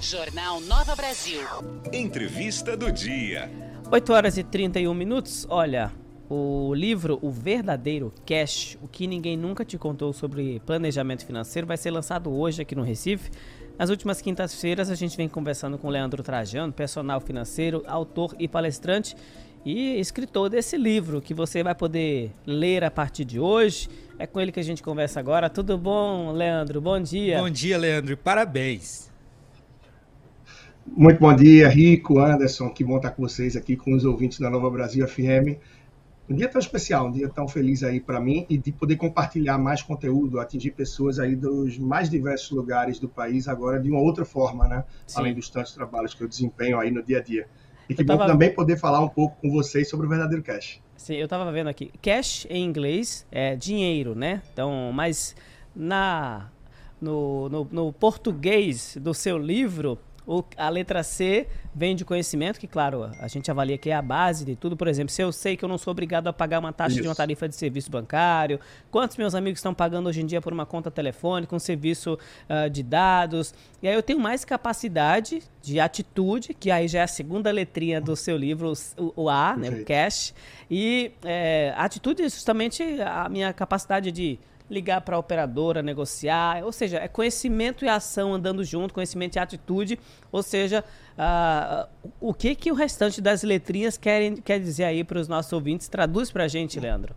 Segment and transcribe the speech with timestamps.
[0.00, 1.42] Jornal Nova Brasil.
[1.92, 3.50] Entrevista do dia.
[3.90, 5.44] 8 horas e 31 minutos.
[5.50, 5.92] Olha,
[6.30, 11.76] o livro O Verdadeiro Cash, o que ninguém nunca te contou sobre planejamento financeiro, vai
[11.76, 13.30] ser lançado hoje aqui no Recife.
[13.76, 18.46] Nas últimas quintas-feiras a gente vem conversando com o Leandro Trajano, personal financeiro, autor e
[18.46, 19.16] palestrante
[19.64, 23.88] e escritor desse livro que você vai poder ler a partir de hoje.
[24.16, 25.50] É com ele que a gente conversa agora.
[25.50, 26.80] Tudo bom, Leandro?
[26.80, 27.40] Bom dia.
[27.40, 29.07] Bom dia, Leandro, e parabéns.
[30.96, 32.70] Muito bom dia, Rico, Anderson.
[32.70, 35.58] Que bom estar com vocês aqui, com os ouvintes da Nova Brasil FM.
[36.28, 39.56] Um dia tão especial, um dia tão feliz aí para mim e de poder compartilhar
[39.56, 44.24] mais conteúdo, atingir pessoas aí dos mais diversos lugares do país agora de uma outra
[44.24, 44.84] forma, né?
[45.06, 45.20] Sim.
[45.20, 47.48] Além dos tantos trabalhos que eu desempenho aí no dia a dia.
[47.88, 48.24] E que tava...
[48.24, 50.80] bom também poder falar um pouco com vocês sobre o verdadeiro cash.
[50.96, 51.90] Sim, eu estava vendo aqui.
[52.02, 54.42] Cash em inglês é dinheiro, né?
[54.52, 55.34] Então, mas
[55.74, 56.50] na
[57.00, 62.66] no, no, no português do seu livro o, a letra C vem de conhecimento, que,
[62.66, 64.76] claro, a gente avalia que é a base de tudo.
[64.76, 67.02] Por exemplo, se eu sei que eu não sou obrigado a pagar uma taxa Isso.
[67.02, 70.52] de uma tarifa de serviço bancário, quantos meus amigos estão pagando hoje em dia por
[70.52, 72.18] uma conta telefônica, um serviço
[72.48, 77.02] uh, de dados, e aí eu tenho mais capacidade de atitude, que aí já é
[77.04, 80.34] a segunda letrinha do seu livro, o, o A, né, o cash,
[80.70, 84.38] e é, atitude é justamente a minha capacidade de
[84.70, 89.38] ligar para a operadora, negociar, ou seja, é conhecimento e ação andando junto, conhecimento e
[89.38, 89.98] atitude,
[90.30, 90.84] ou seja,
[91.16, 91.88] uh,
[92.20, 95.88] o que que o restante das letrinhas querem, quer dizer aí para os nossos ouvintes?
[95.88, 97.14] Traduz para a gente, Leandro.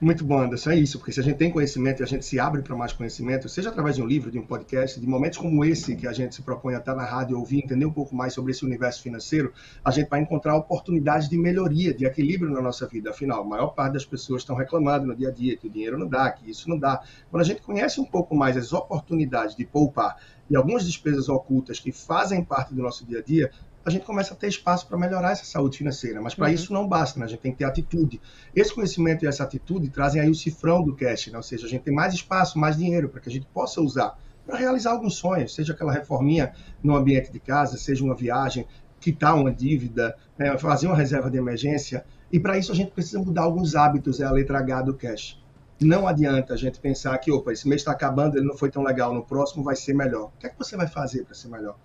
[0.00, 0.70] Muito bom, Anderson.
[0.70, 2.92] É isso, porque se a gente tem conhecimento e a gente se abre para mais
[2.92, 6.12] conhecimento, seja através de um livro, de um podcast, de momentos como esse que a
[6.12, 9.02] gente se propõe a estar na rádio, ouvir, entender um pouco mais sobre esse universo
[9.02, 9.52] financeiro,
[9.84, 13.10] a gente vai encontrar oportunidades de melhoria, de equilíbrio na nossa vida.
[13.10, 15.98] Afinal, a maior parte das pessoas estão reclamando no dia a dia que o dinheiro
[15.98, 17.02] não dá, que isso não dá.
[17.30, 20.16] Quando a gente conhece um pouco mais as oportunidades de poupar
[20.48, 23.50] e algumas despesas ocultas que fazem parte do nosso dia a dia,
[23.84, 26.20] a gente começa a ter espaço para melhorar essa saúde financeira.
[26.20, 26.54] Mas para uhum.
[26.54, 27.26] isso não basta, né?
[27.26, 28.20] a gente tem que ter atitude.
[28.54, 31.36] Esse conhecimento e essa atitude trazem aí o cifrão do cash, né?
[31.36, 34.18] ou seja, a gente tem mais espaço, mais dinheiro para que a gente possa usar
[34.46, 36.52] para realizar alguns sonhos, seja aquela reforminha
[36.82, 38.66] no ambiente de casa, seja uma viagem,
[39.00, 40.56] quitar uma dívida, né?
[40.58, 42.04] fazer uma reserva de emergência.
[42.30, 45.42] E para isso a gente precisa mudar alguns hábitos, é a letra H do cash.
[45.80, 48.82] Não adianta a gente pensar que, opa, esse mês está acabando, ele não foi tão
[48.82, 50.26] legal, no próximo vai ser melhor.
[50.26, 51.76] O que é que você vai fazer para ser melhor?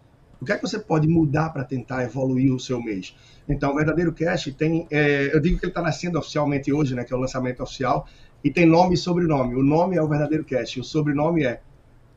[0.42, 3.16] O que é que você pode mudar para tentar evoluir o seu mês?
[3.48, 4.88] Então, o Verdadeiro Cash tem.
[4.90, 8.08] É, eu digo que ele está nascendo oficialmente hoje, né, que é o lançamento oficial,
[8.44, 9.56] e tem nome e sobrenome.
[9.56, 11.62] O nome é o Verdadeiro Cash, o sobrenome é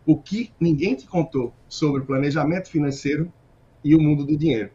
[0.07, 3.33] O que ninguém te contou sobre o planejamento financeiro
[3.85, 4.71] e o mundo do dinheiro.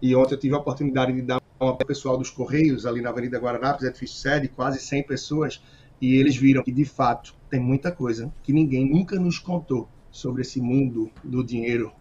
[0.00, 3.38] E ontem eu tive a oportunidade de dar uma pessoal dos Correios, ali na Avenida
[3.38, 5.62] Guararapes, edifício sede, quase 100 pessoas,
[6.00, 10.42] e eles viram que, de fato, tem muita coisa que ninguém nunca nos contou sobre
[10.42, 11.92] esse mundo do dinheiro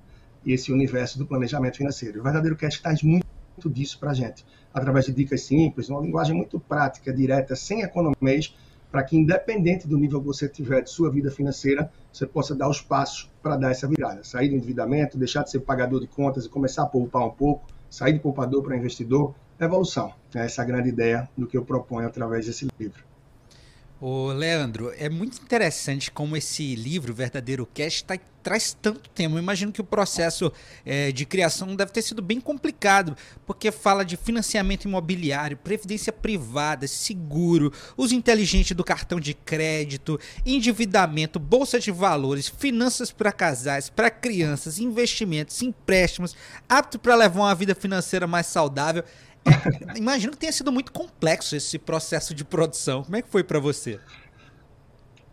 [0.45, 2.19] esse universo do planejamento financeiro.
[2.19, 3.25] O verdadeiro cash traz muito
[3.65, 8.55] disso para a gente, através de dicas simples, uma linguagem muito prática, direta, sem economês,
[8.91, 12.69] para que, independente do nível que você tiver de sua vida financeira, você possa dar
[12.69, 14.23] os passos para dar essa virada.
[14.23, 17.67] Sair do endividamento, deixar de ser pagador de contas e começar a poupar um pouco,
[17.89, 20.13] sair de poupador para investidor, evolução.
[20.33, 23.08] Essa é a grande ideia do que eu proponho através desse livro.
[24.01, 29.35] Ô, Leandro, é muito interessante como esse livro, Verdadeiro Cash, tá, traz tanto tema.
[29.35, 30.53] Eu imagino que o processo
[30.85, 33.13] é, de criação deve ter sido bem complicado,
[33.45, 41.37] porque fala de financiamento imobiliário, previdência privada, seguro, uso inteligente do cartão de crédito, endividamento,
[41.37, 46.37] bolsa de valores, finanças para casais, para crianças, investimentos, empréstimos,
[46.69, 49.03] apto para levar uma vida financeira mais saudável.
[49.45, 53.03] É, imagino que tenha sido muito complexo esse processo de produção.
[53.03, 53.99] Como é que foi para você?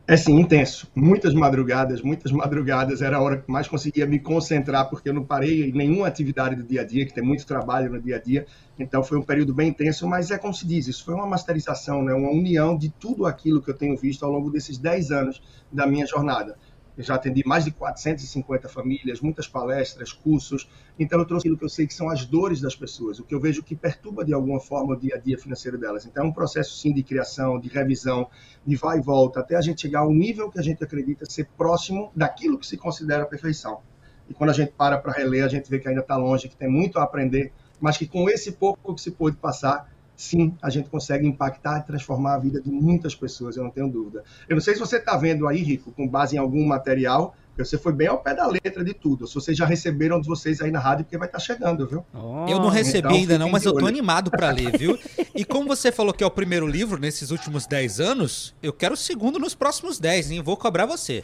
[0.08, 0.86] É sim, intenso.
[0.94, 3.02] Muitas madrugadas, muitas madrugadas.
[3.02, 6.54] Era a hora que mais conseguia me concentrar, porque eu não parei em nenhuma atividade
[6.54, 8.46] do dia a dia, que tem muito trabalho no dia a dia.
[8.78, 12.04] Então foi um período bem intenso, mas é como se diz, isso foi uma masterização,
[12.04, 12.14] né?
[12.14, 15.88] uma união de tudo aquilo que eu tenho visto ao longo desses 10 anos da
[15.88, 16.56] minha jornada.
[16.98, 20.68] Já atendi mais de 450 famílias, muitas palestras, cursos.
[20.98, 23.34] Então, eu trouxe aquilo que eu sei que são as dores das pessoas, o que
[23.34, 26.06] eu vejo que perturba de alguma forma o dia a dia financeiro delas.
[26.06, 28.28] Então, é um processo, sim, de criação, de revisão,
[28.66, 31.48] de vai e volta, até a gente chegar ao nível que a gente acredita ser
[31.56, 33.80] próximo daquilo que se considera a perfeição.
[34.28, 36.56] E quando a gente para para reler, a gente vê que ainda está longe, que
[36.56, 40.70] tem muito a aprender, mas que com esse pouco que se pôde passar, sim, a
[40.70, 44.24] gente consegue impactar e transformar a vida de muitas pessoas, eu não tenho dúvida.
[44.48, 47.78] Eu não sei se você está vendo aí, Rico, com base em algum material, você
[47.78, 49.26] foi bem ao pé da letra de tudo.
[49.26, 52.04] Se vocês já receberam de vocês aí na rádio, porque vai estar tá chegando, viu?
[52.12, 54.98] Oh, eu não recebi então, ainda não, mas eu tô animado para ler, viu?
[55.34, 58.94] E como você falou que é o primeiro livro nesses últimos 10 anos, eu quero
[58.94, 60.42] o segundo nos próximos 10, hein?
[60.42, 61.22] Vou cobrar você.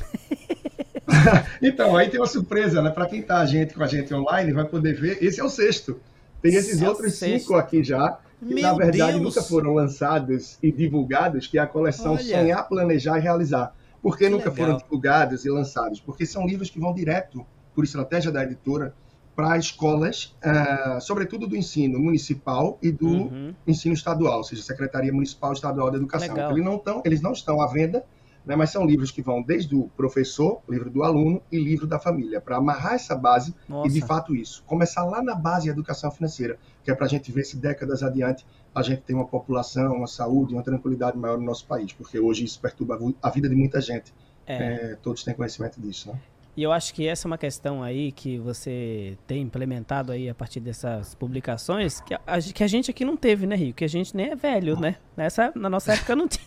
[1.60, 2.90] então, aí tem uma surpresa, né?
[2.90, 5.22] Para quem está a gente, com a gente online, vai poder ver.
[5.22, 6.00] Esse é o sexto.
[6.40, 7.46] Tem esses Esse é outros sexto.
[7.46, 9.22] cinco aqui já, que Meu na verdade Deus!
[9.22, 12.22] nunca foram lançados e divulgados, que é a coleção Olha.
[12.22, 13.74] Sonhar, Planejar e Realizar.
[14.02, 14.66] Por que, Que nunca legal.
[14.66, 16.00] foram divulgados e lançados?
[16.00, 18.94] Porque são livros que vão direto, por estratégia da editora,
[19.34, 23.54] para escolas, ah, sobretudo do ensino municipal e do Uhum.
[23.66, 26.28] ensino estadual, ou seja, Secretaria Municipal e Estadual da Educação.
[26.32, 28.04] Então, eles, não tão, eles não estão à venda,
[28.44, 31.98] né, mas são livros que vão desde o professor, livro do aluno e livro da
[31.98, 33.88] família, para amarrar essa base Nossa.
[33.88, 34.62] e, de fato, isso.
[34.66, 38.02] Começar lá na base da educação financeira, que é para a gente ver se décadas
[38.02, 38.44] adiante
[38.74, 42.44] a gente tem uma população, uma saúde, uma tranquilidade maior no nosso país, porque hoje
[42.44, 44.12] isso perturba a vida de muita gente.
[44.46, 44.56] É.
[44.56, 46.18] É, todos têm conhecimento disso, né?
[46.54, 50.34] E eu acho que essa é uma questão aí que você tem implementado aí a
[50.34, 52.20] partir dessas publicagens que a,
[52.54, 53.72] que a gente aqui não teve, né, Rio?
[53.72, 54.96] Que a gente nem é velho, né?
[55.16, 56.44] Nessa, na nossa época não tinha,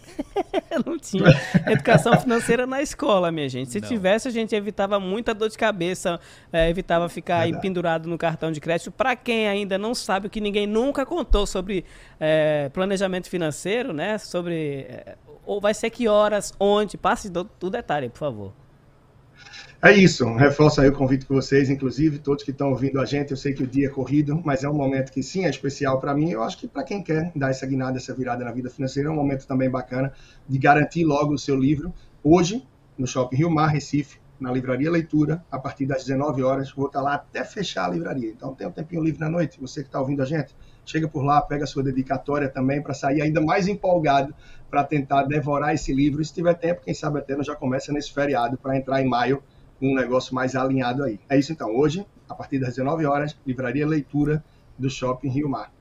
[0.85, 1.25] não tinha
[1.71, 3.71] educação financeira na escola, minha gente.
[3.71, 3.87] Se Não.
[3.87, 6.19] tivesse, a gente evitava muita dor de cabeça,
[6.53, 7.61] é, evitava ficar aí Verdade.
[7.67, 8.91] pendurado no cartão de crédito.
[8.91, 11.83] Para quem ainda não sabe, o que ninguém nunca contou sobre
[12.19, 14.19] é, planejamento financeiro, né?
[14.19, 14.85] Sobre.
[14.87, 15.17] é,
[15.47, 16.95] ou vai ser que horas, onde?
[16.95, 18.53] Passe do, do detalhe, por favor.
[19.85, 23.29] É isso, reforço aí o convite com vocês, inclusive todos que estão ouvindo a gente.
[23.29, 25.99] Eu sei que o dia é corrido, mas é um momento que sim é especial
[25.99, 26.31] para mim.
[26.31, 29.11] Eu acho que para quem quer dar essa guinada, essa virada na vida financeira, é
[29.11, 30.11] um momento também bacana
[30.49, 31.93] de garantir logo o seu livro.
[32.23, 32.67] Hoje,
[32.97, 36.71] no Shopping Rio Mar, Recife, na Livraria Leitura, a partir das 19 horas.
[36.71, 38.31] Vou estar lá até fechar a livraria.
[38.31, 39.61] Então tem um tempinho livre na noite.
[39.61, 42.95] Você que está ouvindo a gente, chega por lá, pega a sua dedicatória também para
[42.95, 44.33] sair ainda mais empolgado
[44.67, 46.25] para tentar devorar esse livro.
[46.25, 49.43] Se tiver tempo, quem sabe até já começa nesse feriado para entrar em maio
[49.81, 51.19] um negócio mais alinhado aí.
[51.29, 51.75] É isso então.
[51.75, 54.43] Hoje, a partir das 19 horas, Livraria Leitura
[54.77, 55.71] do Shopping Rio Mar.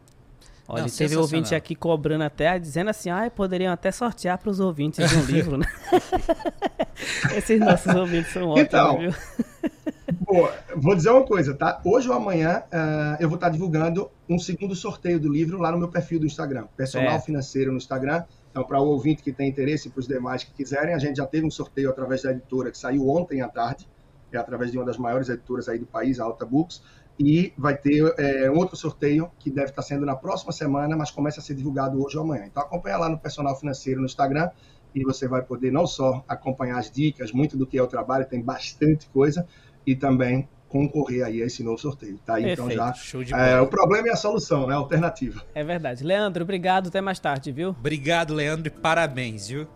[0.66, 4.60] Olha, Não, teve ouvinte aqui cobrando até, dizendo assim, ah, poderiam até sortear para os
[4.60, 5.66] ouvintes de um livro, né?
[7.36, 9.14] Esses nossos ouvintes são ótimos, Então, viu?
[10.24, 11.82] Boa, vou dizer uma coisa, tá?
[11.84, 15.78] Hoje ou amanhã ah, eu vou estar divulgando um segundo sorteio do livro lá no
[15.78, 17.26] meu perfil do Instagram, Personal Certo.
[17.26, 18.24] Financeiro no Instagram.
[18.54, 21.16] Então, para o ouvinte que tem interesse e para os demais que quiserem, a gente
[21.16, 23.88] já teve um sorteio através da editora que saiu ontem à tarde,
[24.30, 26.80] é através de uma das maiores editoras aí do país, a Alta Books,
[27.18, 31.40] e vai ter é, outro sorteio que deve estar sendo na próxima semana, mas começa
[31.40, 32.44] a ser divulgado hoje ou amanhã.
[32.46, 34.48] Então, acompanha lá no Personal Financeiro no Instagram
[34.94, 38.24] e você vai poder não só acompanhar as dicas, muito do que é o trabalho,
[38.24, 39.48] tem bastante coisa,
[39.84, 42.18] e também concorrer aí a esse novo sorteio.
[42.26, 42.88] Tá aí, então Perfeito.
[42.88, 42.92] já.
[42.94, 43.62] Show de é, bola.
[43.62, 44.74] o problema é a solução, né?
[44.74, 45.40] A alternativa.
[45.54, 46.02] É verdade.
[46.02, 47.68] Leandro, obrigado, até mais tarde, viu?
[47.70, 49.68] Obrigado, Leandro, e parabéns, viu?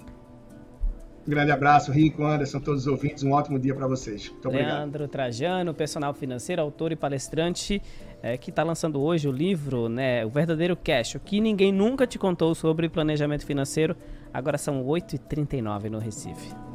[1.25, 3.23] Um grande abraço, Rico, Anderson, todos os ouvintes.
[3.23, 4.29] Um ótimo dia para vocês.
[4.29, 4.77] Muito obrigado.
[4.77, 7.81] Leandro Trajano, personal financeiro, autor e palestrante,
[8.21, 12.09] é, que está lançando hoje o livro, né, O Verdadeiro Cash, o que ninguém nunca
[12.09, 13.95] te contou sobre planejamento financeiro.
[14.35, 16.68] Agora são 8h39 no Recife.